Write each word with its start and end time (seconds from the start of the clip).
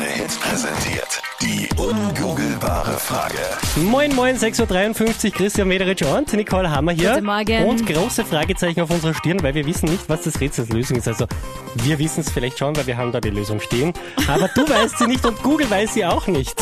Krone 0.00 0.12
Hits 0.12 0.38
präsentiert. 0.38 1.22
Die 1.42 1.68
ungoogelbare 1.76 2.92
Frage. 2.92 3.36
Moin, 3.76 4.14
moin, 4.14 4.34
6.53 4.34 5.26
Uhr, 5.26 5.30
Christian 5.32 5.68
Mederitsch 5.68 6.02
und 6.02 6.32
Nicole 6.32 6.70
Hammer 6.70 6.92
hier. 6.92 7.14
Guten 7.14 7.26
Morgen. 7.26 7.64
Und 7.64 7.86
große 7.86 8.24
Fragezeichen 8.24 8.80
auf 8.80 8.90
unserer 8.90 9.12
Stirn, 9.12 9.42
weil 9.42 9.54
wir 9.54 9.66
wissen 9.66 9.90
nicht, 9.90 10.08
was 10.08 10.22
das 10.22 10.40
Rätsels 10.40 10.70
Lösung 10.70 10.96
ist. 10.96 11.06
Also, 11.06 11.26
wir 11.74 11.98
wissen 11.98 12.20
es 12.20 12.30
vielleicht 12.30 12.58
schon, 12.58 12.74
weil 12.76 12.86
wir 12.86 12.96
haben 12.96 13.12
da 13.12 13.20
die 13.20 13.28
Lösung 13.28 13.60
stehen. 13.60 13.92
Aber 14.26 14.48
du 14.54 14.62
weißt 14.68 14.98
sie 14.98 15.06
nicht 15.06 15.26
und 15.26 15.42
Google 15.42 15.68
weiß 15.68 15.92
sie 15.92 16.06
auch 16.06 16.26
nicht. 16.26 16.54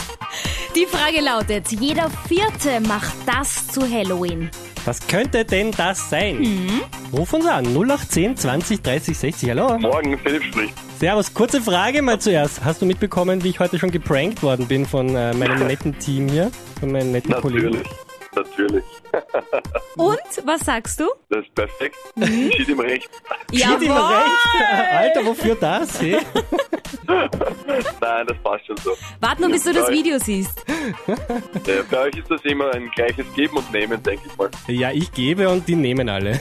Die 0.75 0.86
Frage 0.86 1.20
lautet, 1.20 1.70
jeder 1.70 2.11
Vierte 2.27 2.80
macht 2.80 3.14
das 3.25 3.68
zu 3.68 3.82
Halloween. 3.82 4.50
Was 4.84 5.07
könnte 5.07 5.45
denn 5.45 5.70
das 5.70 6.11
sein? 6.11 6.41
Mhm. 6.41 6.82
Ruf 7.12 7.32
uns 7.32 7.46
an, 7.46 7.66
0810 7.66 8.36
20 8.36 8.82
30 8.82 9.16
60, 9.16 9.50
hallo. 9.50 9.79
Morgen, 9.79 10.18
Philipp 10.18 10.43
spricht. 10.43 10.88
Servus, 10.99 11.33
kurze 11.33 11.62
Frage 11.62 12.03
mal 12.03 12.19
zuerst. 12.21 12.65
Hast 12.65 12.83
du 12.83 12.87
mitbekommen, 12.87 13.45
wie 13.45 13.51
ich 13.51 13.61
heute 13.61 13.79
schon 13.79 13.93
geprankt 13.93 14.43
worden 14.43 14.66
bin 14.66 14.84
von 14.84 15.15
äh, 15.15 15.33
meinem 15.33 15.65
netten 15.69 15.97
Team 16.01 16.29
hier? 16.29 16.51
Von 16.80 16.91
meinen 16.91 17.12
netten 17.12 17.34
Kollegen? 17.34 17.71
Natürlich. 17.71 17.88
Natürlich. 18.34 18.84
Und, 19.97 20.19
was 20.45 20.61
sagst 20.62 20.98
du? 20.98 21.07
Das 21.30 21.45
ist 21.45 21.55
perfekt. 21.55 21.95
Mhm. 22.16 22.51
Steht 22.52 22.69
ihm 22.69 22.80
recht. 22.80 23.09
Steht 23.52 23.83
ihm 23.83 23.93
recht? 23.93 24.91
Alter, 24.91 25.24
wofür 25.24 25.55
das? 25.55 26.01
Hey? 26.01 26.19
Nein, 27.07 28.27
das 28.27 28.37
passt 28.43 28.66
schon 28.66 28.77
so. 28.79 28.91
Warte 29.21 29.41
nur, 29.41 29.51
bis 29.51 29.62
du 29.65 29.73
das 29.73 29.91
Video 29.91 30.19
siehst. 30.19 30.65
Äh, 30.69 31.83
bei 31.91 32.01
euch 32.01 32.16
ist 32.16 32.30
das 32.30 32.41
immer 32.45 32.74
ein 32.74 32.91
gleiches 32.91 33.27
Geben 33.35 33.57
und 33.57 33.73
Nehmen, 33.73 34.02
denke 34.02 34.24
ich 34.27 34.37
mal. 34.37 34.51
Ja, 34.66 34.91
ich 34.91 35.12
gebe 35.12 35.49
und 35.49 35.66
die 35.69 35.77
nehmen 35.77 36.09
alle. 36.09 36.41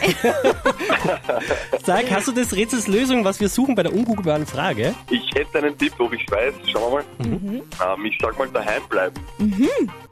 Sag, 1.83 2.09
hast 2.11 2.27
du 2.27 2.31
das 2.31 2.55
Rätsels 2.55 2.87
Lösung, 2.87 3.23
was 3.23 3.39
wir 3.39 3.49
suchen 3.49 3.75
bei 3.75 3.83
der 3.83 3.93
ungoogelbaren 3.93 4.45
Frage? 4.45 4.93
Ich 5.09 5.29
hätte 5.35 5.57
einen 5.59 5.77
Tipp, 5.77 5.93
ob 5.99 6.13
ich 6.13 6.25
weiß. 6.29 6.53
Schauen 6.71 6.91
wir 6.91 7.03
mal. 7.25 7.29
Mhm. 7.29 7.61
Ähm, 7.61 8.05
ich 8.05 8.17
sag 8.21 8.37
mal 8.37 8.47
daheim 8.49 8.81
bleiben. 8.89 9.15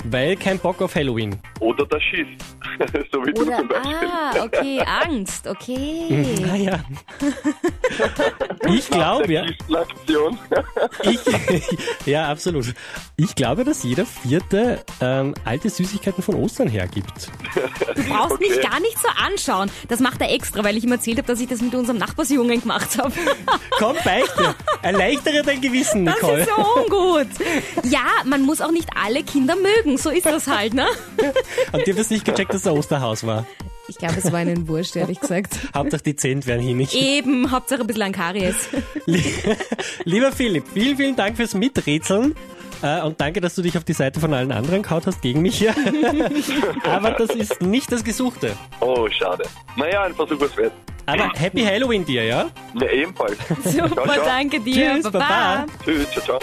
Weil 0.05 0.35
kein 0.35 0.59
Bock 0.59 0.81
auf 0.81 0.95
Halloween. 0.95 1.35
Oder 1.59 1.85
das 1.85 2.01
Schieß. 2.03 2.27
so 3.11 3.25
wie 3.25 3.33
du 3.33 3.41
Oder, 3.41 3.57
zum 3.57 3.67
Beispiel. 3.67 3.95
ah, 4.11 4.43
okay, 4.43 4.81
Angst, 5.03 5.47
okay. 5.47 6.25
Naja. 6.45 6.79
Ich 8.69 8.89
glaube, 8.89 9.31
ja. 9.31 9.45
Ich, 11.03 11.19
ja, 12.05 12.29
absolut. 12.29 12.73
Ich 13.17 13.35
glaube, 13.35 13.63
dass 13.63 13.83
jeder 13.83 14.05
Vierte 14.05 14.83
ähm, 15.01 15.33
alte 15.45 15.69
Süßigkeiten 15.69 16.23
von 16.23 16.35
Ostern 16.35 16.67
hergibt. 16.67 17.29
Du 17.95 18.03
brauchst 18.09 18.39
mich 18.39 18.61
gar 18.61 18.79
nicht 18.81 18.97
so 18.99 19.07
anschauen. 19.25 19.71
Das 19.87 19.99
macht 20.01 20.19
er 20.21 20.29
extra, 20.31 20.63
weil 20.63 20.75
ich 20.77 20.83
ihm 20.83 20.91
erzählt 20.91 21.17
habe, 21.17 21.27
dass 21.27 21.39
ich 21.39 21.47
das 21.47 21.61
mit 21.61 21.73
unserem 21.73 21.97
Nachbarsjungen 21.97 22.59
gemacht 22.61 22.97
habe. 22.97 23.13
Komm, 23.77 23.95
beichte. 24.03 24.53
Erleichtere 24.81 25.41
dein 25.43 25.61
Gewissen, 25.61 26.05
Das 26.05 26.15
Nicole. 26.15 26.41
ist 26.41 26.49
so 26.49 26.81
ungut. 26.81 27.27
Ja, 27.83 28.05
man 28.25 28.41
muss 28.41 28.59
auch 28.61 28.71
nicht 28.71 28.89
alle 29.01 29.23
Kinder 29.23 29.55
mögen. 29.55 29.97
So 29.97 30.09
ist 30.09 30.25
das 30.25 30.47
halt, 30.47 30.73
ne? 30.73 30.85
Und 31.71 31.87
ihr 31.87 31.95
habt 31.95 32.11
nicht 32.11 32.25
gecheckt, 32.25 32.53
dass 32.53 32.63
der 32.63 32.73
Osterhaus 32.73 33.25
war. 33.25 33.45
Ich 33.87 33.97
glaube, 33.97 34.15
es 34.17 34.31
war 34.31 34.41
ihnen 34.41 34.67
wurscht, 34.67 34.95
ehrlich 34.95 35.19
gesagt. 35.19 35.57
Hauptsache 35.75 36.01
die 36.03 36.15
Zehnt 36.15 36.47
werden 36.47 36.61
hinig. 36.61 36.95
Eben, 36.95 37.51
Hauptsache 37.51 37.81
ein 37.81 37.87
bisschen 37.87 38.03
an 38.03 38.11
Karies. 38.11 38.69
Lieber 40.03 40.31
Philipp, 40.31 40.65
vielen, 40.73 40.97
vielen 40.97 41.15
Dank 41.15 41.37
fürs 41.37 41.53
Miträtseln. 41.53 42.35
Äh, 42.81 43.01
Und 43.01 43.21
danke, 43.21 43.41
dass 43.41 43.55
du 43.55 43.61
dich 43.61 43.77
auf 43.77 43.83
die 43.83 43.93
Seite 43.93 44.19
von 44.19 44.33
allen 44.33 44.51
anderen 44.51 44.81
kaut 44.81 45.07
hast 45.07 45.21
gegen 45.21 45.41
mich. 45.41 45.65
Aber 46.83 47.11
das 47.11 47.29
ist 47.29 47.61
nicht 47.61 47.91
das 47.91 48.03
Gesuchte. 48.03 48.55
Oh, 48.79 49.07
schade. 49.09 49.45
Naja, 49.75 50.03
ein 50.03 50.13
Versuch 50.13 50.39
was 50.41 50.55
wert. 50.57 50.73
Aber 51.07 51.31
Happy 51.35 51.61
Halloween 51.63 52.03
dir, 52.03 52.23
ja? 52.25 52.49
Ja, 52.73 52.89
ebenfalls. 52.89 53.37
Super, 53.63 54.03
ciao. 54.05 54.25
danke 54.25 54.59
dir. 54.59 54.95
Tschüss, 54.95 55.11
Baba. 55.11 55.65
Tschüss, 55.83 56.09
ciao, 56.11 56.23
ciao. 56.25 56.39